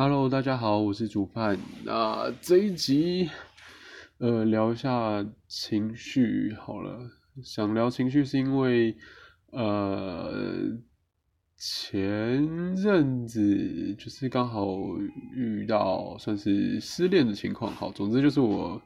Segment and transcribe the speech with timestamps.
[0.00, 1.58] Hello，大家好，我是主判。
[1.84, 3.28] 那这一集，
[4.18, 7.10] 呃，聊一下情绪好了。
[7.42, 8.96] 想聊情绪是因为，
[9.50, 10.68] 呃，
[11.56, 14.68] 前阵子就是刚好
[15.34, 17.72] 遇到算是失恋的情况。
[17.72, 18.80] 好，总之就是我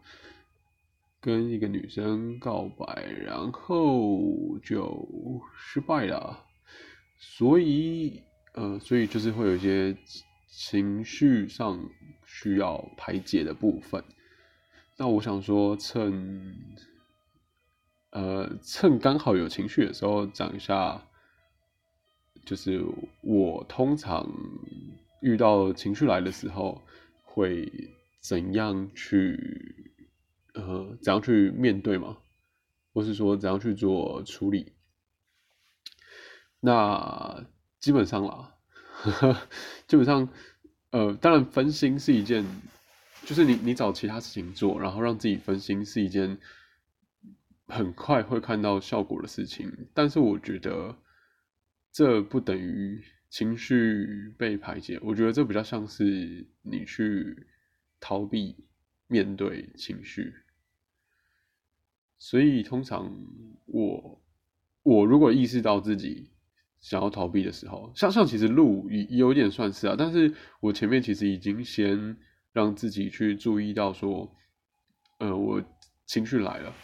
[1.20, 5.06] 跟一个女生告白，然后就
[5.58, 6.42] 失败了。
[7.18, 8.22] 所以，
[8.54, 9.94] 呃，所以就是会有一些。
[10.54, 11.88] 情绪上
[12.26, 14.04] 需要排解的部分，
[14.98, 16.54] 那我想说，趁
[18.10, 21.08] 呃趁刚好有情绪的时候讲一下，
[22.44, 22.84] 就是
[23.22, 24.30] 我通常
[25.22, 26.82] 遇到情绪来的时候
[27.22, 27.72] 会
[28.20, 29.94] 怎样去
[30.52, 32.18] 呃怎样去面对嘛，
[32.92, 34.74] 或是说怎样去做处理？
[36.60, 37.46] 那
[37.80, 38.51] 基本上啦。
[39.88, 40.28] 基本上，
[40.90, 42.44] 呃，当然分心是一件，
[43.24, 46.38] 就是你你找其他事情做，然后让自己分心是一件
[47.66, 49.88] 很快会看到效果的事情。
[49.92, 50.96] 但是我觉得
[51.92, 57.46] 这不等于情绪被排解，我觉得这比较像是你去
[57.98, 58.56] 逃避
[59.08, 60.34] 面对情绪。
[62.18, 63.12] 所以通常
[63.66, 64.22] 我
[64.82, 66.31] 我如果意识到自己。
[66.82, 72.16] 想要逃避的时候，像像其实路也有点算是啊，但是我前面其实已经先
[72.52, 74.28] 让自己去注意到说，
[75.20, 75.62] 呃，我
[76.06, 76.74] 情绪来了，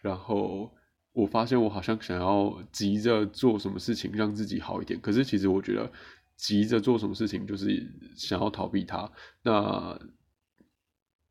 [0.00, 0.72] 然后
[1.12, 5.90] 我发现我好像想要急着做什么事情让自己好一点，可是其实我觉得
[6.36, 7.84] 急着做什么事情就是
[8.16, 9.10] 想要逃避它，
[9.42, 9.98] 那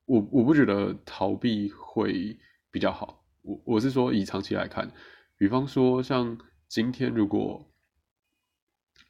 [0.05, 2.37] 我我不觉得逃避会
[2.69, 4.91] 比较好，我我是说以长期来看，
[5.37, 7.65] 比方说像今天如果。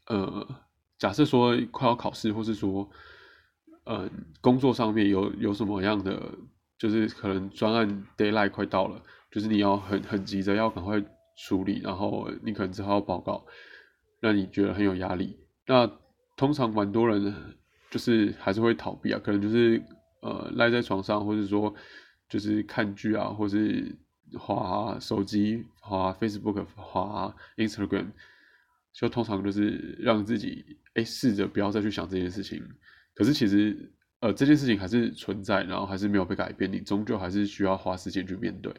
[0.07, 0.47] 呃，
[0.97, 2.89] 假设说快要考试，或是说，
[3.83, 4.09] 呃，
[4.41, 6.31] 工作上面有有什么样的，
[6.77, 11.03] 就是可能专案 d a y l i g h t 快到了，就是你要很很急着要赶快
[11.37, 13.45] 处理，然后你可能只好要报告，
[14.19, 15.37] 让你觉得很有压力。
[15.65, 15.89] 那
[16.35, 17.33] 通常蛮多人
[17.91, 19.83] 就是还是会逃避啊，可能就是
[20.21, 21.73] 呃赖在床上，或者说
[22.29, 23.93] 就是看剧啊，或是
[24.39, 28.07] 滑手机、滑 Facebook、滑 Instagram。
[28.99, 32.67] 就通常就是让自己哎试着不要再去想这件事情，
[33.13, 38.73] 可是其实呃这件事情还是存在，然后还是没有被改变，你终究还是需要花时间去面对。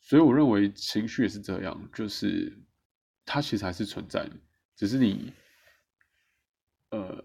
[0.00, 2.56] 所以我认为情绪也是这样，就是
[3.24, 4.30] 它其实还是存在，
[4.76, 5.32] 只是你
[6.90, 7.24] 呃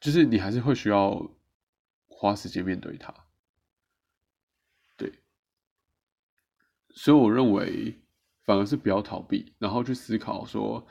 [0.00, 1.28] 就是你还是会需要
[2.06, 3.12] 花时间面对它。
[4.96, 5.12] 对，
[6.90, 8.00] 所以我认为。
[8.44, 10.86] 反而是不要逃避，然后去思考说，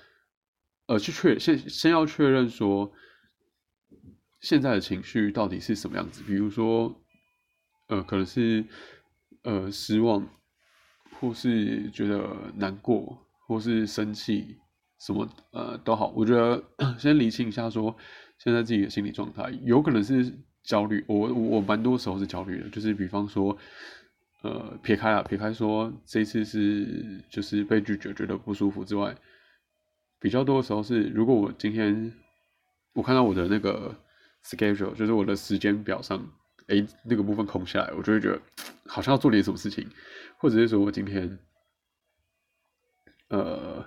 [0.88, 2.92] 呃，去确先先要确认说，
[4.42, 6.24] 现在的情绪到底是什么样子。
[6.24, 7.00] 比如说，
[7.90, 8.66] 呃，可能是
[9.44, 10.28] 呃失望，
[11.20, 14.58] 或是觉得难过，或是生气，
[15.00, 16.08] 什么呃都好。
[16.16, 16.64] 我觉得
[16.98, 17.96] 先理清一下说，
[18.40, 21.06] 现在自己的心理状态，有可能是焦虑。
[21.08, 23.56] 我我蛮多时候是焦虑的，就是比方说。
[24.44, 29.16] 呃，撇开啊，撇开说这次是就是被拒绝觉得不舒服之外，
[30.20, 32.14] 比较多的时候是，如果我今天
[32.92, 33.96] 我看到我的那个
[34.44, 36.20] schedule，就是我的时间表上，
[36.68, 38.42] 哎，那个部分空下来，我就会觉得
[38.86, 39.90] 好像要做点什么事情，
[40.38, 41.40] 或者是说我今天，
[43.30, 43.86] 呃，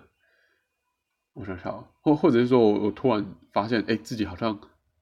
[1.34, 4.58] 我想想，或或者是说我我突然发现，哎，自己好像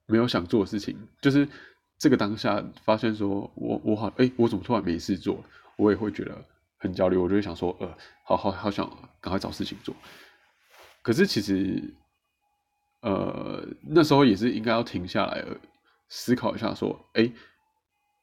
[0.07, 1.47] 没有想做的事情，就是。
[2.05, 5.43] 这个当下发现说，我我好哎，我怎么突然没事做？
[5.79, 6.45] 我也会觉得
[6.77, 8.87] 很焦虑，我就会想说，呃，好好好想
[9.23, 9.97] 赶快找事情做。
[11.01, 11.95] 可是其实，
[13.01, 15.43] 呃，那时候也是应该要停下来
[16.11, 17.33] 思考一下，说，哎，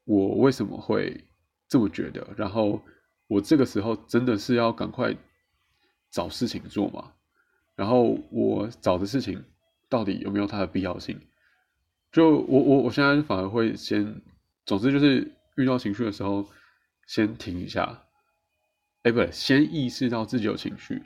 [0.04, 1.26] 我为什么会
[1.68, 2.28] 这么觉得？
[2.38, 2.80] 然后
[3.26, 5.12] 我这个时候真的是要赶快
[6.12, 7.14] 找事情做吗？
[7.76, 9.44] 然后我找的事情
[9.90, 11.20] 到底有没有它的必要性？
[12.12, 14.22] 就我我我现在反而会先，
[14.66, 16.46] 总之就是遇到情绪的时候，
[17.08, 18.04] 先停一下，
[19.04, 21.04] 哎，不对，先意识到自己有情绪，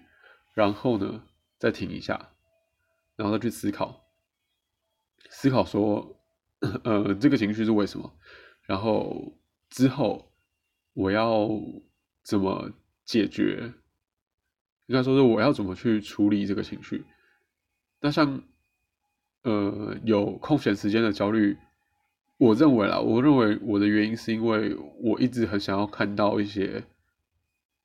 [0.56, 1.24] 然后呢
[1.60, 2.32] 再停一下，
[3.16, 4.04] 然后再去思考，
[5.30, 6.20] 思考说，
[6.84, 8.12] 呃，这个情绪是为什么，
[8.64, 9.38] 然后
[9.70, 10.32] 之后
[10.94, 11.48] 我要
[12.24, 12.72] 怎么
[13.04, 13.74] 解决，
[14.88, 17.06] 应该说是我要怎么去处理这个情绪，
[18.00, 18.42] 那像。
[19.46, 21.56] 呃，有空闲时间的焦虑，
[22.38, 26.84] 我认为啦，我认为我的原因是因为我一直很想要看到一些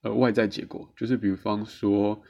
[0.00, 2.22] 呃外在结果，就是比方说，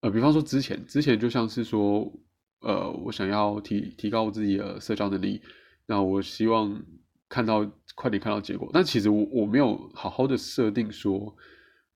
[0.00, 2.12] 呃，比方说之前之前就像是说，
[2.58, 5.40] 呃，我想要提提高我自己的社交能力，
[5.86, 6.82] 那我希望
[7.28, 7.64] 看到
[7.94, 8.68] 快点看到结果。
[8.72, 11.36] 但其实我我没有好好的设定说，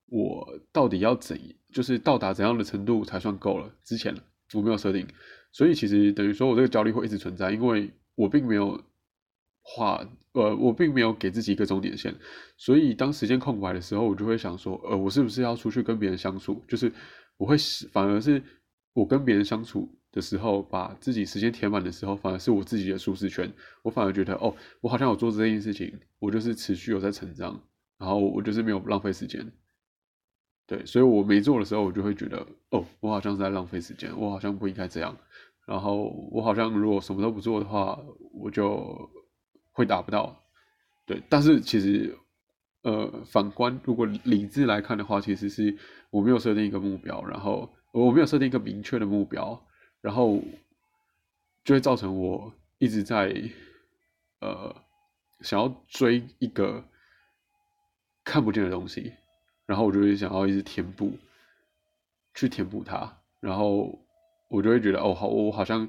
[0.05, 1.37] 我到底要怎，
[1.73, 3.69] 就是到达怎样的程度才算够了。
[3.83, 4.15] 之前
[4.53, 5.05] 我没有设定，
[5.51, 8.83] 所以其实等于说我这个焦虑会一直存在，因为我并没有
[9.61, 12.15] 画，呃，我并没有给自己一个终点线。
[12.57, 16.63] 所以当时间空白的时候，我就会想说，呃，我是不是要出去跟别人相处？
[16.67, 16.91] 就是
[17.37, 17.55] 我会
[17.91, 18.41] 反而是
[18.93, 19.89] 我跟别人相处。
[20.11, 23.47] 的时候，把自己时间填满的时候，反而是我自己的舒适圈。
[23.83, 27.61] 我反而觉得，哦，我好像有做这件事情，我就是持续有在成长，
[27.99, 29.39] 然后我就是没有浪费时间。
[30.69, 35.17] 对，所以我没做的时候，我就会觉得，哦，我好像是在浪费时间，我好像不应该这样。
[35.65, 37.99] 然后我好像如果什么都不做的话，
[38.33, 39.09] 我就
[39.71, 40.43] 会达不到。
[41.07, 42.15] 对，但是其实，
[42.83, 45.75] 呃，反观如果理智来看的话，其实是
[46.11, 49.59] 我没有设定一个目标，然后我没有设定一个明确的目标。
[50.01, 50.39] 然后
[51.65, 53.35] 就会造成我一直在
[54.39, 54.73] 呃
[55.41, 56.81] 想要追一个
[58.23, 59.11] 看不见的东西，
[59.69, 61.15] 然后我就会想要一直填补，
[62.33, 64.03] 去填补它，然后
[64.47, 65.87] 我就会觉得哦好，我好像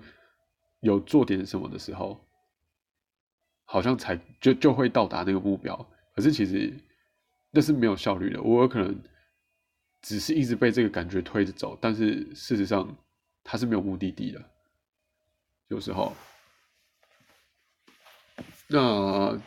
[0.81, 2.21] 有做点什么的时候，
[3.65, 5.75] 好像才就就会到达那个目标。
[6.15, 6.71] 可是其实
[7.51, 9.03] 那是没有效率的，我有可能
[10.03, 12.95] 只是一直被这个感觉推着走，但是事实上。
[13.43, 14.51] 它是没有目的地的，
[15.69, 16.15] 有时候，
[18.69, 19.41] 那，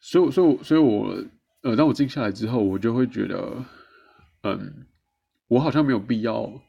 [0.00, 1.24] 所以，所以，所以我，
[1.64, 3.64] 呃，当我静下来之后，我就会觉得，
[4.42, 4.86] 嗯，
[5.48, 6.62] 我好像没有必要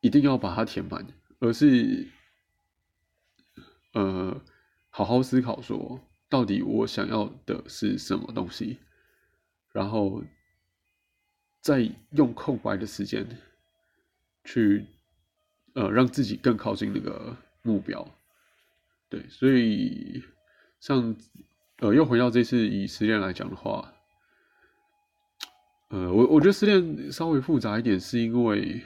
[0.00, 1.06] 一定要把它填满，
[1.40, 2.06] 而是，
[3.94, 4.38] 呃，
[4.90, 5.98] 好好思考说，
[6.28, 8.78] 到底我想要的是什么东西，
[9.72, 10.22] 然后，
[11.62, 13.26] 再用空白的时间。
[14.44, 14.84] 去，
[15.74, 18.06] 呃，让自己更靠近那个目标，
[19.08, 20.20] 对，所以
[20.80, 21.14] 像，
[21.82, 23.92] 呃，又回到这次以失恋来讲的话，
[25.90, 28.80] 呃，我我觉得失恋稍微复杂一点，是因为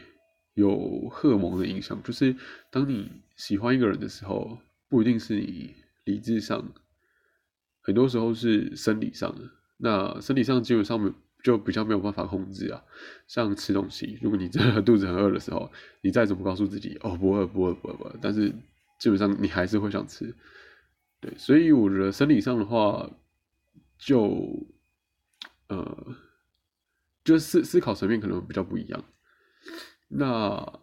[0.54, 2.34] 有荷尔蒙的影响，就是
[2.70, 4.58] 当你喜欢一个人的时候，
[4.88, 6.72] 不一定是你理智上，
[7.82, 9.42] 很多时候是生理上的，
[9.76, 11.14] 那生理上基本上。
[11.44, 12.82] 就比较没有办法控制啊，
[13.28, 15.70] 像吃东西，如果你真的肚子很饿的时候，
[16.00, 18.52] 你再怎么告诉自己哦不饿不饿不饿不饿，但是
[18.98, 20.34] 基本上你还是会想吃，
[21.20, 23.10] 对，所以我觉得生理上的话，
[23.98, 24.66] 就
[25.68, 26.06] 呃，
[27.24, 29.04] 就思思考层面可能比较不一样，
[30.08, 30.80] 那。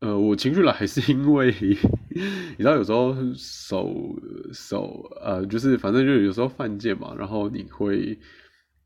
[0.00, 4.14] 呃，我情绪来还是因为， 你知道有时候手
[4.52, 8.14] 手呃，就是反正就有时候犯贱嘛，然后你会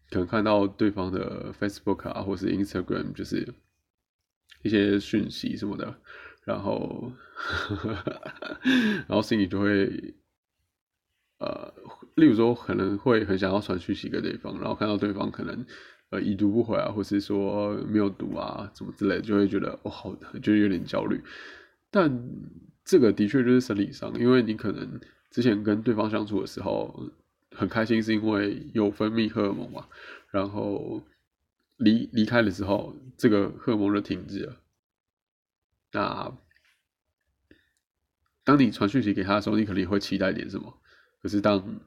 [0.08, 3.52] 可能看到对方的 Facebook 啊，或是 Instagram，就是
[4.62, 6.00] 一些讯息什么的，
[6.50, 7.12] 然后
[9.06, 10.14] 然后心里就会
[11.38, 11.73] 呃，
[12.17, 15.64] 例如说可能会很想要传讯息给对方，然后看到对方可能。
[16.12, 20.12] 呃，已读不回啊，或是说没有读啊，什么之类，就会觉得哦，好，
[20.43, 21.23] 就有点焦虑。
[21.88, 22.11] 但
[22.85, 25.00] 这个的确就是生理上，因为你可能
[25.31, 27.08] 之前跟对方相处的时候
[27.55, 29.87] 很开心，是因为有分泌荷尔蒙嘛。
[30.32, 31.00] 然后
[31.76, 34.56] 离离开了之后，这个荷尔蒙就停止了。
[35.92, 36.37] 那
[38.44, 40.80] 当你传讯息给他的时候，你可能也会期待点什么？
[41.23, 41.80] 可是当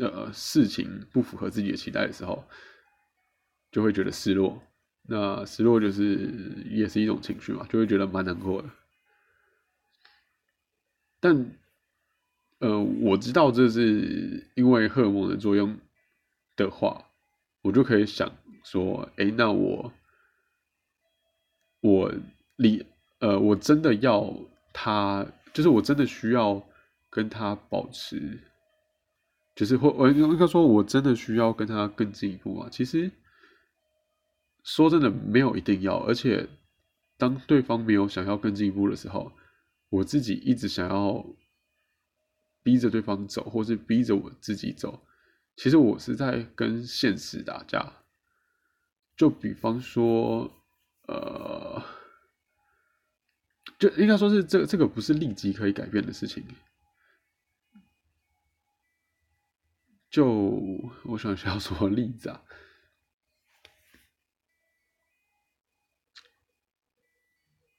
[0.00, 2.44] 呃事情不符合自己的期待的时候，
[3.72, 4.62] 就会觉得失落，
[5.02, 8.70] 那失落就是也是一种情绪嘛，就会觉得蛮难过的。
[11.20, 11.50] 但，
[12.58, 15.78] 呃，我知道这是因为荷尔蒙的作用
[16.54, 17.10] 的话，
[17.62, 18.30] 我就可以想
[18.62, 19.92] 说，哎，那我，
[21.80, 22.14] 我
[22.56, 22.86] 离，
[23.20, 24.34] 呃，我真的要
[24.72, 26.62] 他，就是我真的需要
[27.10, 28.40] 跟他保持，
[29.54, 33.10] 就是或我应该说，我真的需要跟他更进一步嘛，其实。
[34.66, 36.48] 说真的，没有一定要，而且
[37.18, 39.30] 当对方没有想要更进一步的时候，
[39.90, 41.22] 我自己一直想要
[42.62, 45.04] 逼着对方走，或是逼着我自己走，
[45.54, 47.92] 其实我是在跟现实打架。
[49.14, 50.50] 就比方说，
[51.08, 51.82] 呃，
[53.84, 56.42] 就应该说是这这个不是立即可以改变的事情。
[60.08, 60.26] 就
[61.04, 62.42] 我想想要什么例子啊？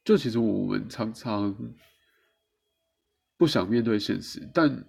[0.04, 1.74] 就其实我们常常
[3.36, 4.86] 不想面对现实，但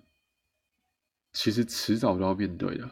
[1.33, 2.91] 其实迟早都要面对的。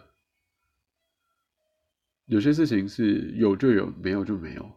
[2.24, 4.72] 有些事情是有就有，没有就没有。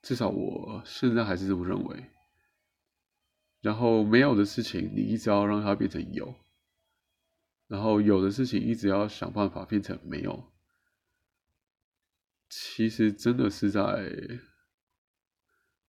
[0.00, 2.10] 至少我现在还是这么认为。
[3.60, 6.34] 然后没有的事情，你一直要让它变成有；
[7.68, 10.50] 然后有的事情，一直要想办法变成没有。
[12.48, 13.82] 其实真的是在，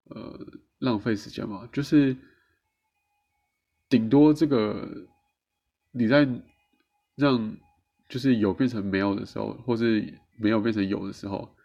[0.03, 0.47] 呃，
[0.79, 1.67] 浪费时间嘛。
[1.71, 2.15] 就是
[3.89, 5.07] 顶多这个
[5.91, 6.27] 你在
[7.15, 7.57] 让
[8.09, 11.55] 就是有变成没有的时候，或是没有变成有的时候，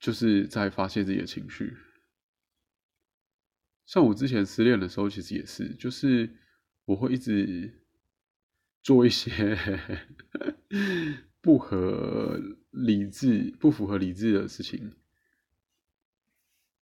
[0.00, 1.76] 就是在发泄自己的情绪。
[3.86, 6.30] 像我之前失恋的时候，其实也是，就是
[6.84, 7.84] 我会一直
[8.82, 9.58] 做一些
[11.40, 14.92] 不合理智、不符合理智的事情。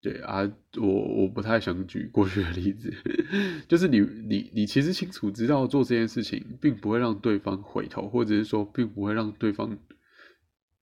[0.01, 2.91] 对啊，我我不太想举过去的例子，
[3.69, 9.77] 就是你你你其实清楚知道做这件事情，并不会让对方回头，或者是说，并不会让对方，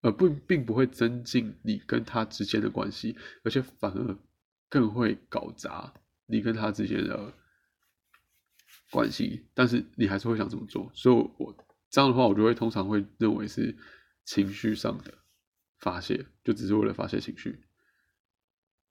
[0.02, 4.18] 呃，不，并不会增进你跟他之间的关系，而且反而
[4.70, 5.94] 更会搞砸。
[6.32, 7.34] 你跟他之间的
[8.92, 11.56] 关系，但是你还是会想这么做，所以，我
[11.90, 13.76] 这样的话，我就会通常会认为是
[14.26, 15.12] 情绪上的
[15.80, 17.60] 发泄，就只是为了发泄情绪。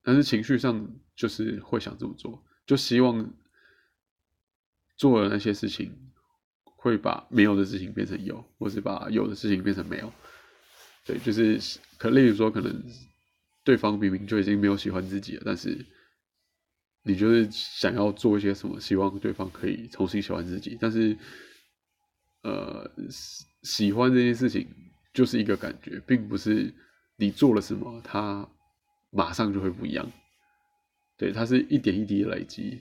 [0.02, 3.32] 但是情绪上就是会想这么做，就希望
[4.96, 5.92] 做了那些事情，
[6.64, 10.12] 会把没有的事情变成有，或是把有的事情变成没有。
[11.04, 11.60] 对，就是
[11.98, 12.84] 可例如说，可能
[13.62, 15.86] 对方明明就已经没有喜欢自己了，但是。
[17.02, 21.16] 你就是想要做一些什么，希望对方可以重新喜欢自己，但是，
[22.42, 22.90] 呃，
[23.62, 24.68] 喜欢这件事情
[25.14, 26.72] 就是一个感觉，并不是
[27.16, 28.48] 你做了什么，他
[29.10, 30.10] 马上就会不一样。
[31.16, 32.80] 对，它是一点一滴的累积，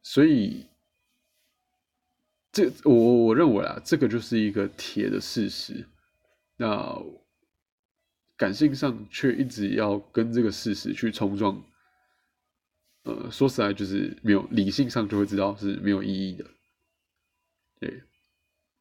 [0.00, 0.66] 所以，
[2.52, 5.84] 这我我认为啊，这个就是一个铁的事实。
[6.56, 6.96] 那
[8.36, 11.60] 感性上却一直要跟这个事实去冲撞。
[13.04, 16.44] 呃，说实在，就是没有理性上就会知道是没有意义的。
[17.78, 18.02] 对，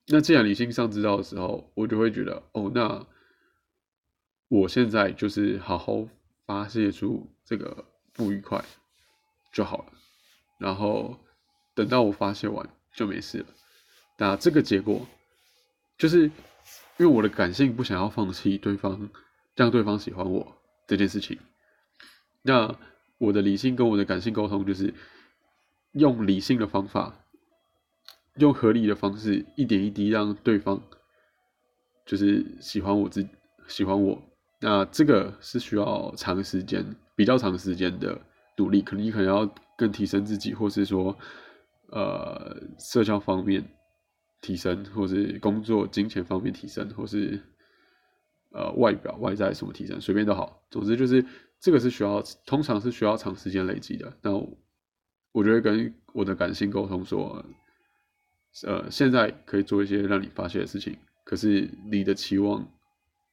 [0.08, 3.06] 那既然理性上知道的时候，我就会觉得，哦，那
[4.48, 6.08] 我现在就是好好
[6.46, 8.63] 发泄出这个不愉快
[9.51, 9.94] 就好了。
[10.58, 11.20] 然后
[11.75, 12.65] 等到我发泄完
[12.96, 13.48] 就没事了。
[14.18, 15.06] 那这个结果
[15.98, 16.32] 就是因
[17.00, 19.10] 为我的感性不想要放弃对方，
[19.53, 21.38] 让对方喜欢我这件事情。
[22.42, 22.74] 那。
[23.24, 24.94] 我的理性跟我的感性沟通，就是
[25.94, 27.25] 用理性的方法，
[28.36, 30.82] 用合理的方式，一点一滴让对方
[32.06, 33.25] 就是喜欢我自
[33.68, 34.22] 喜欢我。
[34.60, 38.20] 那这个是需要长时间、比较长时间的
[38.58, 41.18] 努力，可能你可能要更提升自己，或是说
[41.92, 43.63] 呃社交方面
[44.42, 47.42] 提升，或是工作金钱方面提升，或是
[48.51, 50.62] 呃外表外在什么提升，随便都好。
[50.70, 51.25] 总之就是。
[51.63, 54.13] 这个是需要，通常是需要长时间累积的。
[54.22, 54.32] 那
[55.32, 57.41] 我觉得跟我的感性沟通说，
[58.63, 62.70] 呃，现在可以做一些让你发泄的事情，可是你的期望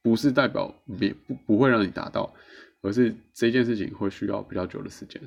[0.01, 2.33] 不是代表没不不会让你达到，
[2.79, 5.21] 而是这件事情会需要比较久的时间。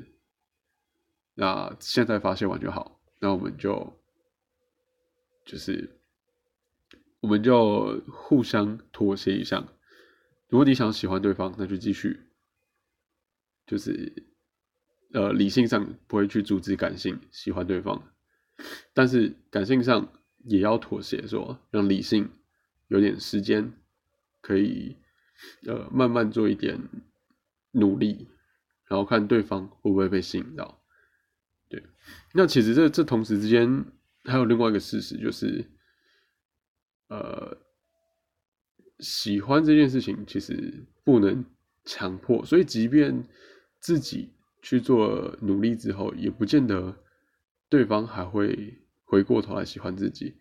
[1.34, 3.92] 那现在发泄完就好，那我们就
[5.44, 5.90] 就是
[7.20, 9.62] 我们就互相妥协一下。
[10.48, 12.18] 如果你想喜欢对方，那就继续。
[13.66, 14.12] 就是，
[15.14, 18.12] 呃，理性上不会去阻止感性喜欢对方，
[18.92, 20.12] 但是感性上
[20.44, 22.28] 也要妥协，说让理性
[22.88, 23.72] 有点时间，
[24.42, 24.96] 可以
[25.66, 26.78] 呃慢慢做一点
[27.70, 28.28] 努力，
[28.86, 30.82] 然后看对方会不会被吸引到。
[31.70, 31.82] 对，
[32.34, 33.86] 那其实这这同时之间
[34.24, 35.64] 还有另外一个事实，就是
[37.08, 37.56] 呃，
[38.98, 41.46] 喜欢这件事情其实不能
[41.86, 43.26] 强迫，所以即便。
[43.84, 46.96] 自己去做努力之后，也不见得
[47.68, 50.34] 对方还会回过头来喜欢自己。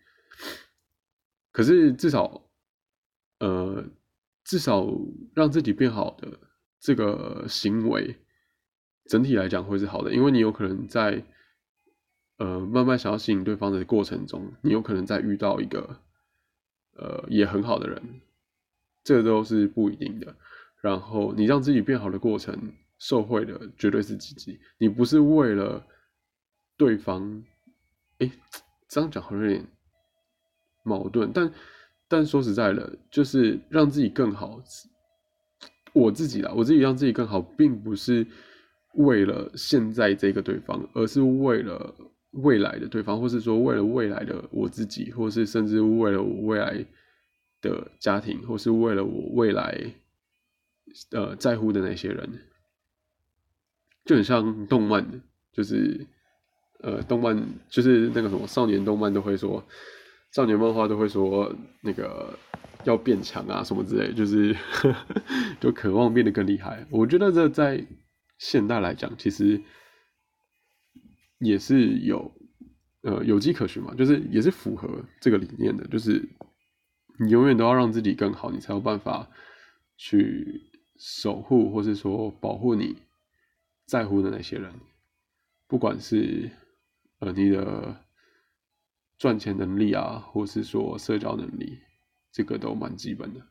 [1.52, 2.50] 可是至少，
[3.40, 3.84] 呃，
[4.46, 4.88] 至少
[5.36, 6.40] 让自己变好的
[6.80, 8.16] 这个行为，
[9.10, 11.26] 整体来讲会是好的，因为你有可能在
[12.38, 16.00] 呃慢慢想要吸引对方的过程中，你有可能在遇到一个
[16.96, 18.22] 呃也很好的人，
[19.04, 20.38] 这都是不一定的。
[20.80, 22.72] 然后你让自己变好的过程。
[23.04, 25.86] 受贿的绝对是自己，你不是为了
[26.78, 27.44] 对方，
[28.20, 28.32] 哎，
[28.88, 29.68] 这样讲好像有点
[30.84, 31.54] 矛盾，但
[32.08, 34.58] 但说实在的，就是让自己更好，
[35.92, 38.26] 我自己啦，我自己让自己更好，并不是
[38.94, 41.94] 为了现在这个对方，而是为了
[42.32, 46.86] 未来的对方，或是说为了未来的我自己，或是甚至为了我未来
[47.60, 49.94] 的家庭，或是为了我未来
[51.12, 52.30] 呃在乎的那些人，
[54.06, 55.06] 就很像动漫，
[55.52, 56.06] 就是
[56.80, 59.64] 呃动漫就是那个什么少年动漫都会说，
[60.32, 62.38] 少年漫画都会说那个
[62.84, 64.56] 要变强啊什么之类，就是
[65.62, 66.86] 就渴望变得更厉害。
[66.90, 67.86] 我觉得这在
[68.38, 69.62] 现代来讲，其实
[71.40, 72.30] 也是有
[73.04, 76.28] 呃有迹可循嘛，就是也是符合这个理念的，就是
[77.20, 79.30] 你永远都要让自己更好，你才有办法
[79.96, 80.62] 去
[80.98, 82.98] 守护或是说保护你
[83.86, 84.74] 在乎的那些人，
[85.68, 86.50] 不管是
[87.20, 87.96] 呃你的
[89.18, 91.80] 赚钱能力啊，或是说社交能力，
[92.32, 93.42] 这个都蛮基本的。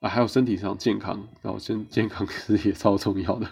[0.00, 3.48] 啊，还有身体上健康，然后身健康 其实也超重要的，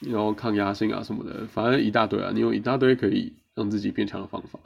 [0.00, 4.58] 然后抗压性啊什么的，反正一大堆啊，你有一大堆可以让自己变强的方法。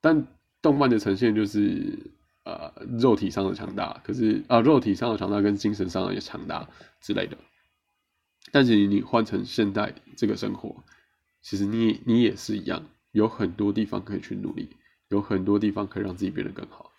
[0.00, 0.26] 但
[0.60, 2.12] 动漫的呈现就是
[2.44, 6.68] 呃肉体上的强大，可是啊肉体上的强大跟精神上的也强大
[7.00, 7.38] 之类的。
[8.52, 10.84] 但是你换成现代这个生活，
[11.40, 14.76] 其实你你也是一样，有很多地方可以去努力，
[15.08, 16.92] 有很多地方可以让自己变得更好。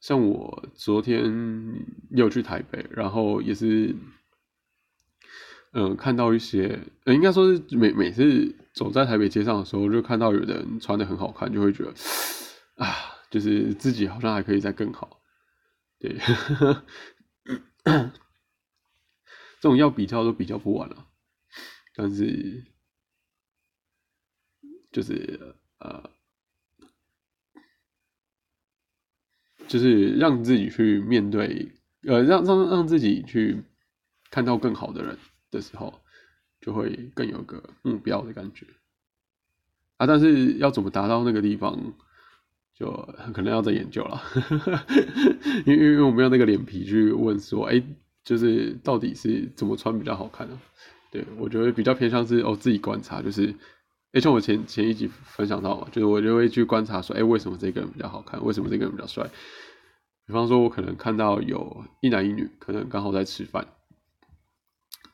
[0.00, 3.94] 像我昨天又去台北，然后也是，
[5.72, 11.92] 嗯，看到一些，应该说是每每次走在台北街上的时候，就看到有人穿的很好看，就会觉得
[12.76, 12.88] 啊，
[13.28, 15.20] 就是自己好像还可以再更好。
[15.98, 16.16] 对，
[19.60, 21.06] 这种要比较都比较不完了，
[21.94, 22.64] 但是
[24.90, 26.10] 就是呃。
[29.68, 31.70] 就是让自己去面对，
[32.02, 33.62] 呃，让让让自己去
[34.28, 35.16] 看到更好的人
[35.52, 36.00] 的时候，
[36.60, 38.66] 就会更有个目标的感觉
[39.96, 40.08] 啊。
[40.08, 41.94] 但是要怎么达到那个地方，
[42.74, 42.90] 就
[43.32, 44.20] 可能要再研究了，
[45.64, 47.80] 因为因为我没有那个脸皮去问说，哎，
[48.24, 50.60] 就是到底是怎么穿比较好看呢？
[51.10, 53.54] 对我觉得比较偏向是哦自己观察，就是，
[54.12, 58.44] 哎，像我前前一集分享到嘛，就是我就会去观察说，哎，为什么这个人比较好看？
[58.44, 59.28] 为什么这个人比较帅？
[60.26, 63.66] 比方说，我可能看到有一男一女，可能刚好在吃饭，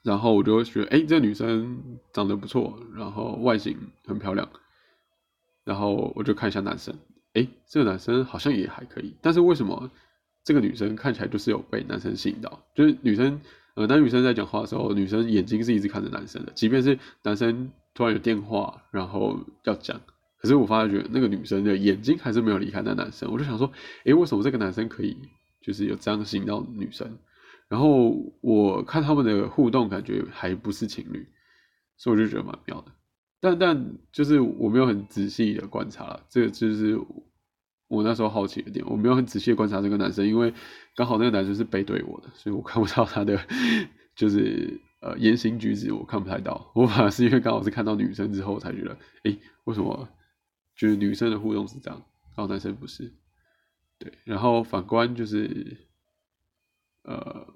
[0.02, 4.46] 然后我就会觉得，哎，这个女生长得不错，然后外形很漂亮，
[5.64, 6.94] 然后我就看一下男生，
[7.32, 9.90] 哎，这个男生好像也还可以，但是为什么
[10.46, 12.62] 这个女生看起来就是有被男生吸引到？
[12.72, 13.40] 就是女生，
[13.74, 20.00] 呃，当女生在讲话的时候，女生眼睛是一直看着男生的，即便是男生突然有电话，然后要讲。
[20.38, 23.68] 可是我发觉那个女生的眼睛还是没有离开那男生，我就想说，
[24.04, 25.16] 诶，为什么这个男生可以
[25.60, 27.18] 就是有这样吸引到女生？
[27.68, 31.26] 然后我看他们的互动，感觉还不是情侣，
[31.96, 32.92] 所以我就觉得蛮妙的。
[33.40, 36.96] 但但就是我没有很仔细的观察了，这个就是
[37.88, 40.52] 我那时候好奇的点，我没有很仔细观察这个男生，因为
[40.94, 43.40] 刚好那个男生是背对我的，所以我看不到他的
[44.14, 46.70] 就是呃言行举止，我看不太到。
[46.74, 50.08] 我反而是因为刚好是看到女生之后才觉得，诶，为什么？
[50.76, 51.98] 就是女生的互动是这样，
[52.36, 53.10] 然后男生不是，
[53.98, 55.88] 对，然后反观就是，
[57.04, 57.46] 呃，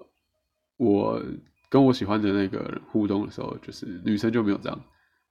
[0.78, 1.22] 我
[1.68, 4.84] 跟我喜欢的那个人互动的时候，就是女生就没有这样，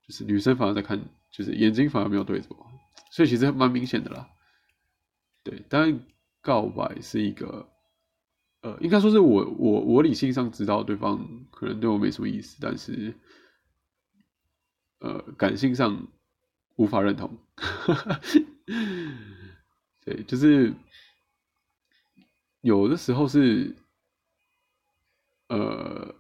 [0.08, 2.58] 就是女生反而在看，就是眼睛反而没有对着我，
[3.12, 4.30] 所以其实蛮明显的啦，
[5.50, 6.00] 对，当然
[6.42, 7.68] 告白是一个，
[8.62, 13.14] 呃，应该说是我我我理性上知道对方可能对我没什么意思，但是，
[15.00, 16.08] 呃，感性上。
[16.76, 17.38] 无法认同，
[20.06, 20.74] 对，就是
[22.62, 23.76] 有的时候是，
[25.50, 26.16] 呃，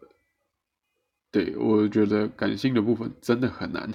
[1.31, 3.89] 对我觉得感性的部分真的很难，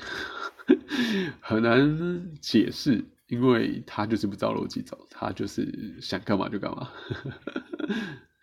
[1.42, 6.90] 很难解释，因为他就是不照逻辑走，他就是想干嘛就干嘛，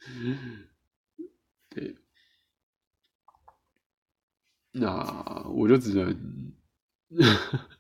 [1.70, 1.96] 对，
[4.72, 6.54] 那我就只能。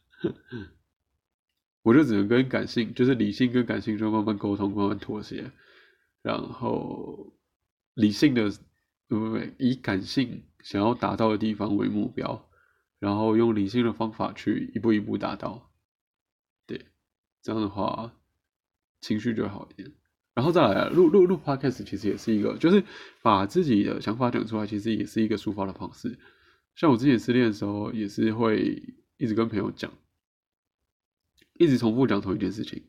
[1.83, 5.51] 我就只能跟感性，就是理性跟感性中慢慢沟通，慢慢妥协，
[6.21, 7.33] 然后
[7.95, 8.51] 理性的
[9.07, 12.47] 不不不，以感性想要达到的地方为目标，
[12.99, 15.70] 然后用理性的方法去一步一步达到，
[17.41, 18.11] 这样的话
[19.01, 19.91] 情绪就会好一点。
[20.33, 22.83] 然后再来录录录 podcast，其实也是一个，就是
[23.21, 26.17] 把自己的想法讲出来，其实也是一个抒发的方式。
[26.75, 28.81] 像我之前失恋的时候，也是会
[29.17, 29.91] 一直跟朋友讲。
[31.55, 32.81] 一直重复讲同一件事情，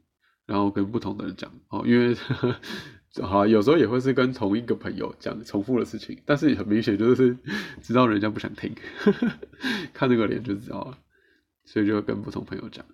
[0.46, 2.16] 然后跟不同的人讲哦，因为
[3.20, 7.36] 好有时候也会是跟同一个朋友讲重复的事情，但是很明显就是
[7.82, 8.74] 知道人家不想听，
[9.92, 10.96] 看那个脸就知道了，
[11.66, 12.86] 所以就跟不同朋友讲，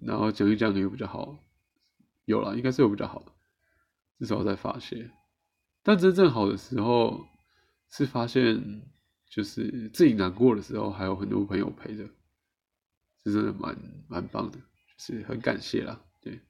[0.00, 1.38] 然后讲一讲也比较好，
[2.24, 3.24] 有了应该是有比较好，
[4.18, 5.10] 至少在发泄，
[5.82, 7.26] 但真正好的时候
[7.90, 8.82] 是发现，
[9.28, 12.04] 就是自己难过的时候还有很多朋友陪着，
[13.24, 13.76] 是真的蛮
[14.08, 14.58] 蛮棒的，
[14.98, 16.00] 是很感谢啦。
[16.20, 16.40] 对，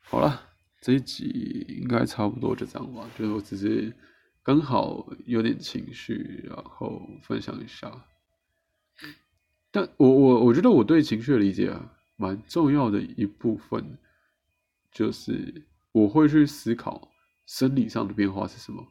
[0.00, 0.42] 好了，
[0.80, 3.94] 这一集应该差不多就这样吧，就是我只是
[4.42, 8.04] 刚好有点情绪，然后分享一下。
[9.70, 13.98] 但我我我觉得我对情绪的理解啊，蛮重要的一部分，
[14.90, 17.10] 就是我会去思考
[17.44, 18.86] 生理上的变化是什么。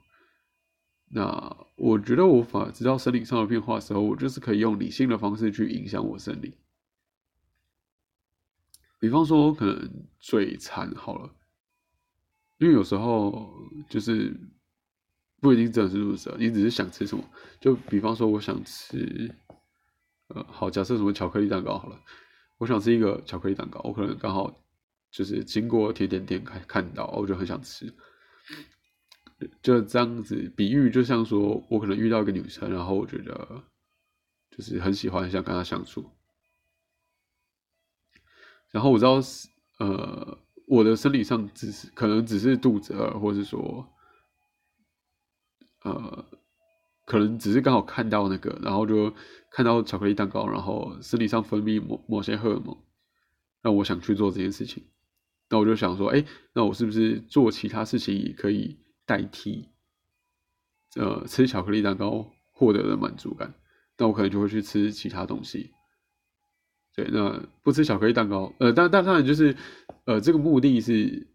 [1.09, 6.53] 那我觉得我反而知道生理上的变化的时候，我就是可以用理性的方式去影响我生理。
[8.99, 11.33] 比方说，可能嘴馋好了，
[12.57, 13.51] 因为有时候
[13.89, 14.35] 就是
[15.39, 17.23] 不一定真的是肚子饿，你只是想吃什么。
[17.59, 19.33] 就比方说，我想吃。
[20.29, 22.01] 呃，好，假设什么巧克力蛋糕好了，
[22.57, 24.61] 我想吃一个巧克力蛋糕，我可能刚好
[25.09, 27.95] 就是经过甜点店看看到，我就很想吃，
[29.61, 33.63] 就这样子比喻，就像说我可能遇到一个女生，然后我觉得
[34.51, 36.11] 就是很喜欢，想跟她相处，
[38.71, 39.21] 然后我知道
[39.79, 40.37] 呃，
[40.67, 43.87] 我的生理上只是可能只是肚子饿，或者说
[45.83, 46.25] 呃。
[47.07, 49.13] 可能只是刚好看到那个，然后就
[49.49, 52.77] 看到巧克力蛋糕，然后身体上分泌某某些荷尔蒙，
[53.61, 54.83] 让我想去做这件事情。
[55.49, 59.69] 那我就想说，哎，那我是不是做其他事情也可以代替，
[60.97, 63.53] 呃，吃巧克力蛋糕获得的满足感？
[63.97, 65.71] 那我可能就会去吃其他东西。
[66.93, 69.55] 对，那不吃巧克力蛋糕，呃，但但当然就是，
[70.03, 71.25] 呃，这个目的是，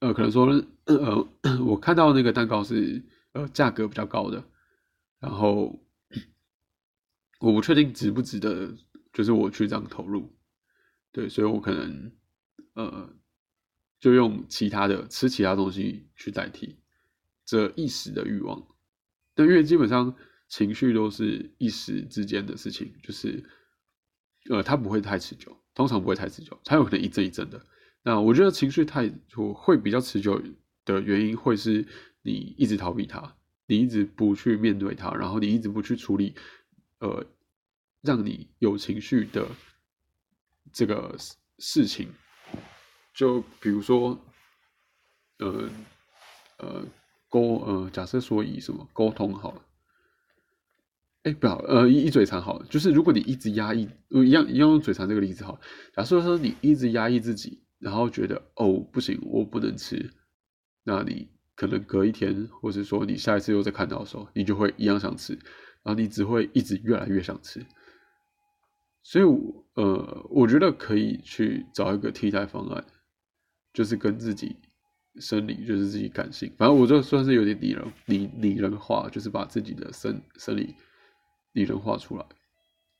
[0.00, 0.46] 呃，可能说，
[0.84, 1.26] 呃，
[1.64, 3.02] 我看到那个蛋糕是。
[3.38, 4.42] 呃，价格比较高的，
[5.20, 5.78] 然后
[7.38, 8.76] 我不确定值不值得，
[9.12, 10.36] 就是我去这样投入，
[11.12, 12.10] 对，所以我可能
[12.74, 13.16] 呃，
[14.00, 16.80] 就用其他的吃其他东西去代替
[17.44, 18.66] 这一时的欲望，
[19.36, 20.12] 但因为基本上
[20.48, 23.48] 情绪都是一时之间的事情，就是
[24.50, 27.64] 呃，它不会太持久，通常不会太持久，它有可能一阵一阵的。
[28.02, 29.08] 那我觉得情绪太
[29.54, 30.42] 会比较持久
[30.84, 31.86] 的原因会是。
[32.28, 33.34] 你一直逃避它，
[33.66, 36.34] 你一直不去面对它，然后你一直不去处理，
[36.98, 37.24] 呃，
[38.02, 39.48] 让你有情绪的
[40.70, 41.16] 这个
[41.58, 42.12] 事情，
[43.14, 44.18] 就比如说，
[45.38, 45.70] 呃
[46.58, 46.84] 呃
[47.30, 49.62] 沟呃，假设说以什么沟通好了，
[51.22, 55.60] 哎，不好，呃，一一嘴馋好了，就是如果你一直压抑，一样一样用嘴馋这个例子好了，
[55.94, 60.12] 假设说你一直压抑自己，然后觉得哦不行，我不能吃，
[60.84, 61.28] 那你。
[61.58, 65.32] 可能隔一天，或者说你下一次又再看到的时候，你就会一样想吃，
[65.82, 67.66] 然后你只会一直越来越想吃。
[69.02, 69.24] 所以，
[69.74, 72.84] 呃，我觉得可以去找一个替代方案，
[73.72, 74.54] 就是跟自己
[75.16, 80.76] 生理，就是自己感性，反正我这算是有点拟人拟拟人化，就是把自己的生生理
[81.54, 82.24] 拟人化出来，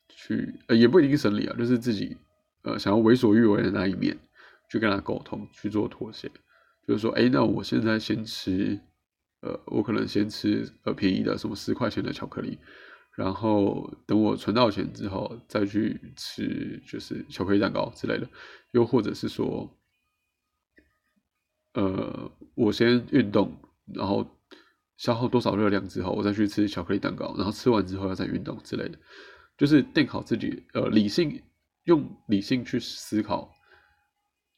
[0.09, 2.17] 去呃也不一定生理啊，就是自己
[2.63, 4.19] 呃想要为所欲为的那一面，
[4.69, 6.29] 去跟他沟通，去做妥协。
[6.89, 8.81] 就是说，哎，那我现在先吃，
[9.43, 12.59] 呃，我可能先吃呃便宜的什么十块钱的巧克力，
[13.15, 18.27] 然后等我存到钱之后再去吃，就是巧克力蛋糕之类的。
[18.73, 19.71] 又或者是说，
[21.75, 23.55] 呃，我先运动，
[23.93, 24.27] 然后
[24.97, 28.99] 消耗多少热量之后，我再去吃巧克力蛋糕，然后吃完之后要再运动之类的。
[29.59, 31.43] 就是定好自己，呃，理性
[31.85, 33.53] 用理性去思考。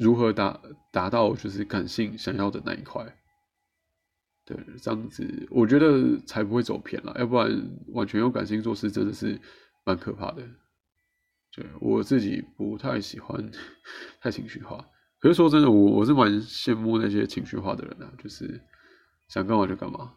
[0.01, 0.59] 如何达
[0.91, 3.05] 达到就是感性想要的那一块？
[4.47, 7.49] 对，这样子我觉得才不会走偏了，要不然
[7.89, 9.39] 完全用感性做事真的是
[9.85, 10.43] 蛮可怕的。
[11.53, 13.51] 对我自己不太喜欢
[14.23, 14.83] 太情绪化，
[15.21, 18.59] 可是说真的，我我是蛮羡慕那些情绪化的人的，就是
[19.29, 20.15] 想干嘛就干嘛。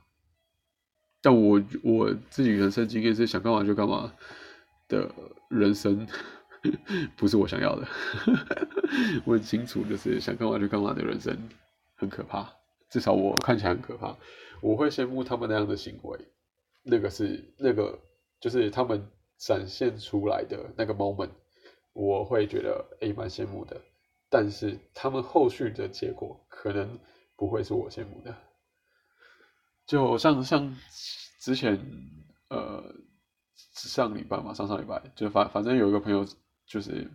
[1.22, 4.14] 但我我自己人生经验是想干嘛就干嘛
[4.88, 5.14] 的
[5.50, 6.08] 人生。
[7.18, 7.88] 不是我想要的，
[9.26, 11.38] 我很清楚，就是想干嘛就干嘛的人生
[11.96, 12.50] 很可怕，
[12.90, 14.16] 至少我看起来很可怕。
[14.62, 16.18] 我会羡慕他们那样的行为，
[16.84, 18.00] 那个是那个
[18.40, 19.06] 就是他们
[19.38, 21.32] 展现出来的那个 moment，
[21.92, 23.82] 我会觉得诶蛮羡慕的。
[24.30, 26.98] 但是他们后续的结果可能
[27.36, 28.34] 不会是我羡慕的。
[29.86, 30.74] 就像像
[31.42, 31.78] 之前
[32.50, 32.82] 呃
[33.74, 36.26] 上礼拜嘛，上上礼拜就反反正有一个朋友。
[36.66, 37.12] 就是，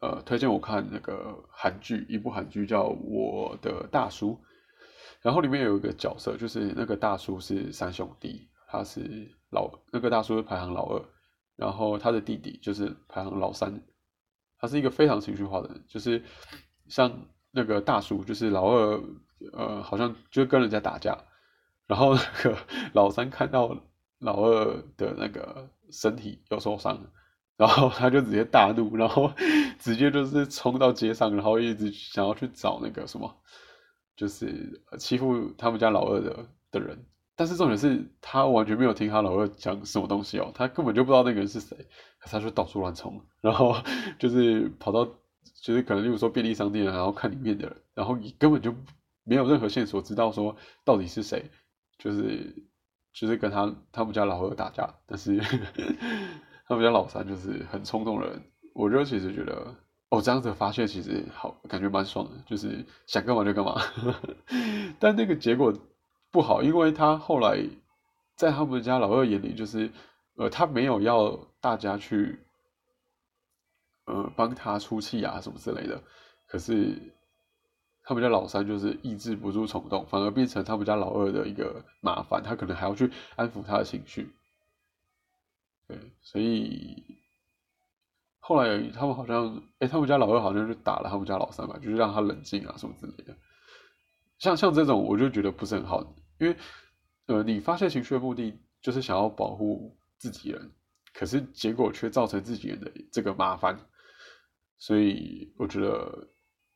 [0.00, 4.30] 呃，推荐我看那个韩剧，一部韩剧叫《我的大叔》，
[5.20, 11.04] 然后里面有一个角色，就是那个大叔是三兄弟，他是老那个大叔是排行老二，
[11.56, 13.82] 然后他的弟弟就是排行老三，
[14.58, 16.24] 他是一个非常情绪化的人，就是
[16.86, 19.02] 像那个大叔，就是老二
[19.52, 21.18] 呃，好像就跟人家打架，
[21.86, 22.56] 然后那个
[22.94, 23.76] 老三看到
[24.18, 27.10] 老二的那个身体有受伤，
[27.58, 29.30] 然后他就直接大怒，然后
[29.80, 33.36] 直接就是冲到街上，然后一直想要去找那个什么，
[34.16, 37.04] 就是欺负他们家老二的的人。
[37.34, 41.76] 但是重点是他完全没有听他老二讲什么东西哦，他根本就不知道那个人是谁，
[42.20, 43.76] 他就到处乱冲，然后
[44.18, 45.04] 就是跑到，
[45.62, 48.74] 就是可能例如说便利商店，然后看里面的人，然后你根本就
[49.24, 51.50] 没有任何线索知道说到底是谁，
[51.98, 52.54] 就是
[53.12, 55.40] 就是跟他他们家老二打架，但是
[56.68, 58.42] 他们家老三就是很冲动的人，
[58.74, 59.74] 我就其实觉得
[60.10, 63.80] 哦这样子发泄其实好感觉蛮爽的，就是想干嘛就干嘛，
[65.00, 65.72] 但那个结果。
[66.30, 67.58] 不好，因为他后来
[68.36, 69.90] 在他们家老二眼里，就是
[70.36, 72.38] 呃，他没有要大家去
[74.04, 76.02] 呃帮他出气啊什么之类的。
[76.46, 77.14] 可是
[78.02, 84.30] 他们家老三就是抑制不住冲动，反而变成他们家老二的一个麻烦，他可能还要去安抚他的情绪。
[85.88, 87.18] 对，所以
[88.38, 93.36] 后来他们好像，哎，他们家老二好像就打了他们家老三吧，就是让他冷静啊什么之类的。
[94.38, 96.56] 像像这种，我就觉得不是很好，因为，
[97.26, 100.70] 呃，你发泄情绪的目的就是想要保护自己人，
[101.12, 103.80] 可是结果却造成自己人的这个麻烦，
[104.76, 106.28] 所以我觉得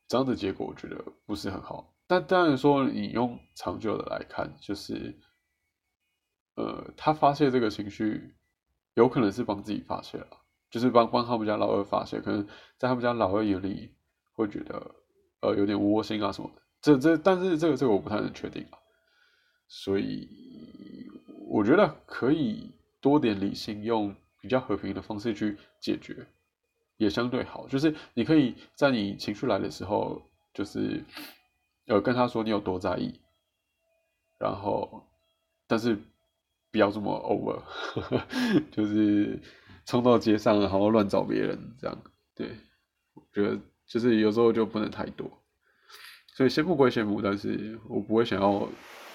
[0.07, 1.95] 这样的结果我觉得不是很好。
[2.05, 5.17] 但当然说，你用长久的来看，就是，
[6.55, 8.35] 呃，他发泄这个情绪，
[8.95, 10.27] 有可能是帮自己发泄了，
[10.69, 12.45] 就是帮帮他们家老二发泄，可能
[12.77, 13.91] 在他们家老二眼里
[14.33, 14.95] 会觉得，
[15.41, 16.61] 呃，有点窝心啊什么的。
[16.81, 18.77] 这这，但是这个这个我不太能确定啊，
[19.67, 20.27] 所以
[21.47, 26.27] 我觉得可以多点理性，用比较和平的方式去解决，
[26.97, 27.67] 也相对好。
[27.67, 30.21] 就是你可以在你情绪来的时候，
[30.53, 31.03] 就是
[31.87, 33.19] 呃跟他说你有多在意，
[34.37, 35.05] 然后
[35.65, 35.97] 但是
[36.73, 37.61] 不要这么 over，
[38.73, 39.39] 就是
[39.85, 42.57] 冲到街上然后乱找别人这样，对，
[43.13, 45.29] 我觉得就是有时候就不能太多。
[46.35, 48.67] 所以羡慕归羡慕，但是我不会想要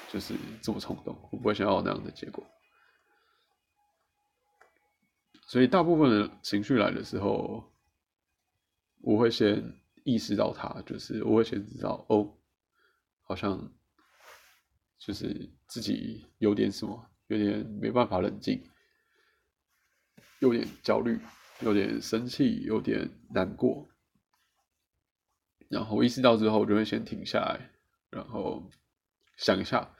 [0.08, 2.46] 就是这么冲动，我不会想要那样的结果。
[5.48, 7.72] 所以大部分的情绪来的时候，
[9.00, 12.36] 我会先意识到它，就是我会先知道哦，
[13.24, 13.72] 好像
[15.00, 18.62] 就是自己有点什么，有点没办法冷静，
[20.40, 21.18] 有点焦虑，
[21.60, 23.88] 有点生气，有点难过。
[25.68, 27.70] 然后意识到之后，我就会先停下来，
[28.10, 28.70] 然后
[29.36, 29.94] 想一下。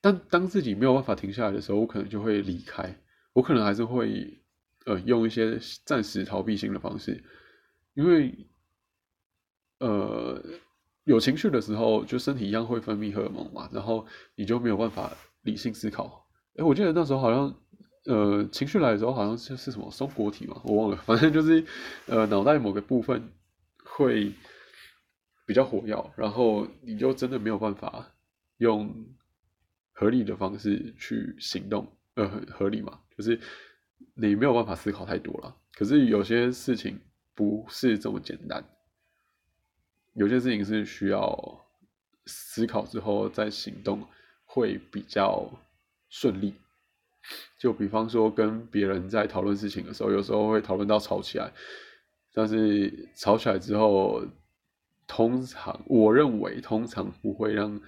[0.00, 3.00] 但当自己没有办法停下来的时候，我可能就会离开。
[3.32, 4.42] 我可能还是会
[4.86, 7.24] 呃用一些暂时逃避性的方式，
[7.94, 8.46] 因为
[9.78, 10.42] 呃
[11.04, 16.23] 有情绪的时候，就身体一样会分泌荷尔蒙嘛，然后你就没有办法理性思考。
[16.56, 17.54] 哎，我记得那时候好像
[18.06, 21.64] 呃情绪来的时候，好像是是什么松果体嘛，我忘了， 反正就是
[22.06, 23.30] 呃脑袋某个部分
[23.84, 24.32] 会。
[25.46, 28.14] 比较火药，然后你就真的没有办法
[28.56, 29.04] 用
[29.92, 33.00] 合理的方式去行动，呃，合理嘛？
[33.14, 33.38] 就是
[34.14, 35.54] 你没有办法思考太多了。
[35.74, 36.98] 可是有些事情
[37.34, 38.64] 不是这么简单，
[40.14, 41.62] 有些事情是需要
[42.24, 44.02] 思考之后再行动
[44.46, 45.46] 会比较
[46.14, 46.54] 顺利。
[47.58, 51.52] 就比方说跟别人在讨论事情的时候，有时候会讨论到吵起来，
[52.32, 54.24] 但是吵起来之后。
[55.06, 57.78] 通常，我认为通常不会让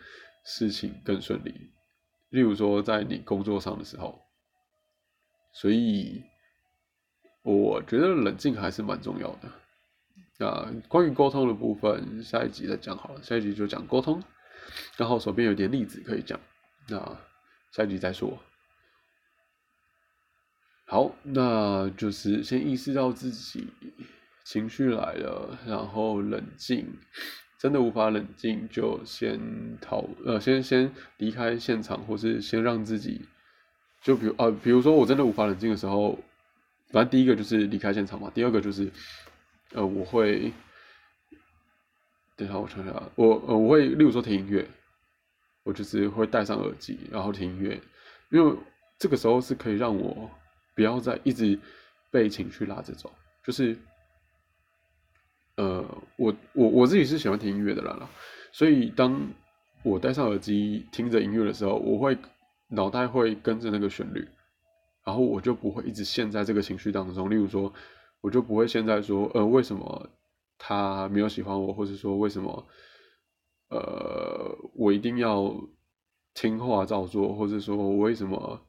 [0.45, 1.71] 事情更顺利。
[2.29, 4.21] 例如说，在你工作上的时候，
[5.55, 6.23] 所以
[7.43, 9.51] 我觉得冷静还是蛮重要的。
[10.39, 13.23] 那关于沟通的部分，下一集再讲好了。
[13.23, 14.23] 下一集就讲沟通，
[14.99, 16.39] 刚好手边有点例子可以讲。
[16.91, 16.99] 那
[17.77, 18.39] 下一集再说。
[20.87, 23.69] 好，那就是先意识到自己。
[24.45, 26.87] 情绪来了，然后冷静，
[27.59, 33.23] 真的无法冷静，就先逃，呃，先先离开现场，或是先让自己，
[34.01, 36.17] 就比如啊，比如说我真的无法冷静的时候，
[36.93, 38.89] 反正第一个就是离开现场嘛，第二个就是，
[39.73, 40.53] 呃，我会，
[42.37, 44.65] 等下我想想，我呃我会，例如说听音乐，
[45.67, 47.79] 我就是会戴上耳机，然后听音乐，
[48.31, 48.57] 因为
[48.99, 50.31] 这个时候是可以让我
[50.75, 51.59] 不要再一直
[52.11, 53.13] 被情绪拉着走，
[53.45, 53.77] 就是。
[55.59, 55.83] 呃，
[56.19, 58.07] 我我我自己是喜欢听音乐的人了，
[58.53, 59.19] 所以当
[59.83, 62.15] 我戴上耳机听着音乐的时候，我会
[62.69, 64.29] 脑袋会跟着那个旋律，
[65.03, 67.31] 然后我就不会一直陷在这个情绪当中。
[67.31, 67.73] 例如说，
[68.21, 70.11] 我就不会现在说，呃，为什么
[70.59, 72.69] 他没有喜欢我，或者说为什么，
[73.69, 75.55] 呃，我一定要
[76.35, 78.67] 听话照做，或者说我为什么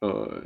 [0.00, 0.42] 呃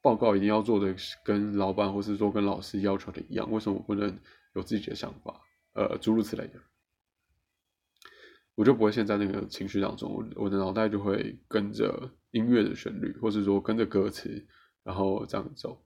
[0.00, 0.94] 报告一定要做的
[1.24, 4.18] 跟老板或是说跟老师要求的一样，为什么我不能
[4.54, 5.40] 有自己的想法？
[5.74, 6.60] 呃，诸如此类的。
[8.54, 14.46] 我就不会陷在那个情绪当中，我我的脑袋就会跟着音乐的旋律，或是说跟着歌词，
[14.84, 15.82] 然后这样走。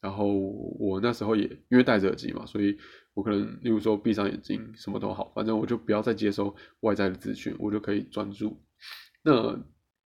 [0.00, 2.76] 然后我那时候也因为戴着耳机嘛，所以
[3.14, 8.60] 我可能例如说闭上眼睛，什么都好，反正我就不要再接收外在的资讯，我就可以专注。
[9.22, 9.58] 那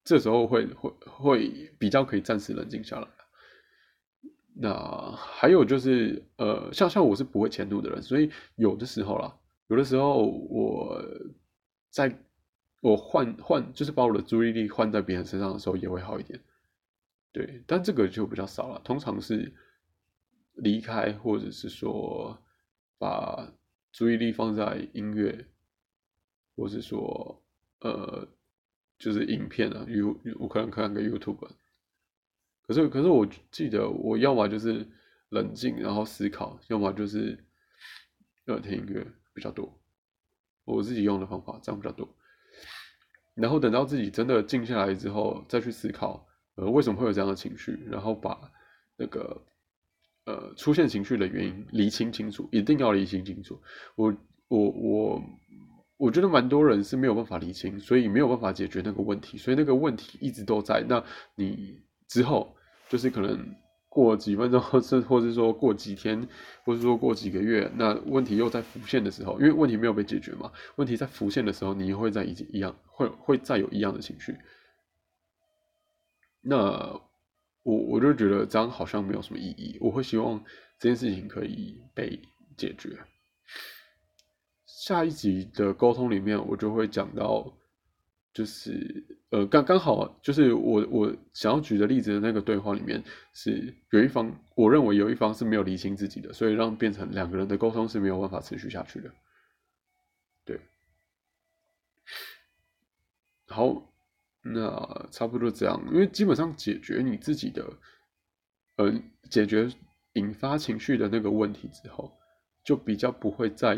[0.04, 3.08] 这时候会会会比较可以暂时冷静下来。
[4.56, 9.36] 那还有就是呃，像像我是不会迁怒的人，所以有的时候啦，
[9.68, 11.02] 有的时候我。
[11.92, 12.16] 在
[12.82, 16.40] 我换换，就是把我的注意力换在别人身上的时候，也会好一点。
[17.34, 18.80] 对，但这个就比较少了。
[18.84, 19.52] 通常是
[20.62, 22.38] 离开，或者是说
[22.98, 23.52] 把
[23.92, 25.46] 注意力放在音乐，
[26.56, 27.44] 或是说
[27.82, 28.28] 呃，
[28.98, 31.50] 就是影片啊，You 我可能看个 YouTube。
[32.62, 34.88] 可是可是我记得，我要么就是
[35.30, 37.44] 冷静然后思考，要么就是
[38.46, 39.74] 要听音乐比较多。
[40.66, 42.08] 我自己用的方法这样比较多，
[43.34, 48.52] 然后等到自己真的静下来之后，再去思考，呃，为什么会有这样的情绪，然后把
[48.98, 49.42] 那个
[50.30, 53.60] 呃出现情绪的原因厘清清楚，一定要厘清清楚。
[53.96, 54.16] 我
[54.48, 55.24] 我我
[55.98, 60.86] 我觉得蛮多人是没有办法厘清，所以没有办法解决那个问题，所以那个问题一直都在。
[60.88, 61.04] 那
[61.36, 62.56] 你之后
[62.88, 63.56] 就是可能。
[63.92, 66.28] 过几分钟，或是或是说过几天，
[66.64, 74.38] 或是说过几个月，那问题又在浮现的时候，因为问题没有被解决嘛，问题在浮现的时候，你会在一一样会会再有一样的情绪。
[76.42, 77.02] 那
[77.70, 79.78] 我我就觉得这样好像没有什么意义。
[79.80, 80.44] 我会希望
[80.80, 82.20] 这件事情可以被
[82.58, 82.98] 解决。
[84.66, 87.56] 下一集的沟通里面，我就会讲到。
[88.32, 93.04] 就是呃，刚刚好就是我我想要举的例子的那个对话里面，
[93.34, 99.12] 是有一方我认为有一方是没有理清自己的，所以让变成两个人的沟通是没有办法持续下去的。
[100.46, 100.62] 对，
[103.48, 103.92] 好，
[104.42, 107.66] 那差不多这样，因为基本上解决你自己的，
[108.78, 108.94] 呃，
[109.30, 109.70] 解决
[110.14, 112.18] 引发情绪的那个问题之后，
[112.64, 113.78] 就比较不会再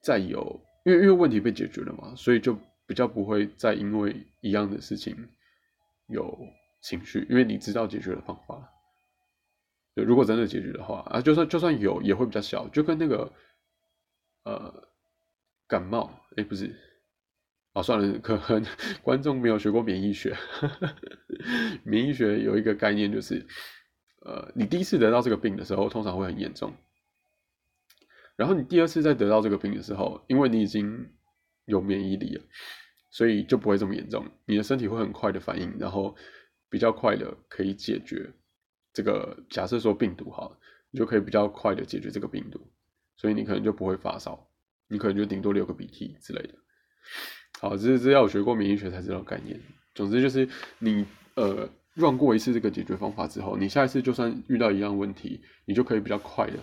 [0.00, 0.60] 再有。
[0.84, 2.54] 因为因为问题被解决了嘛，所以就
[2.86, 5.16] 比较不会再因为一样的事情
[6.08, 6.38] 有
[6.82, 8.70] 情绪，因为你知道解决的方法。
[9.94, 13.32] 对，如果真的解决的话啊，就算就算有，也会比较小，就跟那个
[14.42, 14.88] 呃
[15.66, 16.74] 感冒，哎，不是，
[17.74, 18.64] 啊，算了，可能
[19.02, 20.34] 观众没有学过免疫学，
[21.84, 23.44] 免疫学有一个概念就是，
[24.24, 26.72] 呃，你第一次得到这个病的时候，通常会很严重。
[28.36, 31.12] 然后你第二次再得到这个病的时候，因为你已经
[31.64, 32.44] 有免疫力了，
[33.10, 34.24] 所以就不会这么严重。
[34.46, 36.16] 你的身体会很快的反应，然后
[36.70, 38.32] 比较快的可以解决
[38.92, 39.36] 这个。
[39.50, 40.56] 假设说病毒好，
[40.92, 42.60] 你就可以比较快的解决这个病毒，
[43.16, 44.48] 所以你可能就不会发烧，
[44.86, 46.54] 你可能就顶多流个鼻涕之类的。
[47.60, 49.58] 好，这是要有学过免疫学才知道概念。
[49.94, 56.58] 总之就是你呃用过一次这个解决方法之后，你下一次就算遇到一样问题，你就可以比较快的。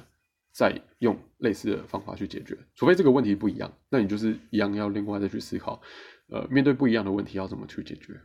[0.54, 5.82] 再用类似的方法去解决，除非这个问题不一样，那你就是一样要另外再去思考，
[6.28, 8.20] 呃，面对不一样的问题要怎么去解决。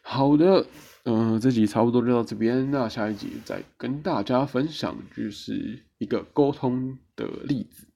[0.00, 0.64] 好的，
[1.06, 7.88] 嗯，这集差不多就到这边，那下一集再跟大家分享就是一个沟通的例子，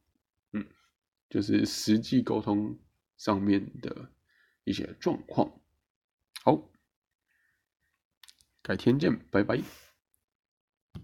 [0.53, 0.66] 嗯，
[1.31, 2.77] 就是实际沟通
[3.16, 4.11] 上面的
[4.64, 5.61] 一些状况。
[6.42, 6.70] 好，
[8.62, 9.84] 改天见，拜拜。